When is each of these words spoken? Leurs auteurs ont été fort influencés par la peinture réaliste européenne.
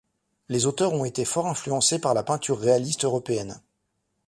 Leurs 0.49 0.65
auteurs 0.65 0.93
ont 0.93 1.05
été 1.05 1.25
fort 1.25 1.45
influencés 1.45 1.99
par 2.01 2.15
la 2.15 2.23
peinture 2.23 2.57
réaliste 2.57 3.03
européenne. 3.05 3.61